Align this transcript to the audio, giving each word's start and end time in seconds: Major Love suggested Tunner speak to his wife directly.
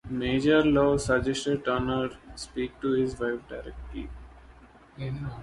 Major 0.09 0.65
Love 0.65 0.99
suggested 0.99 1.63
Tunner 1.63 2.09
speak 2.33 2.81
to 2.81 2.89
his 2.93 3.19
wife 3.19 3.47
directly. 3.47 4.09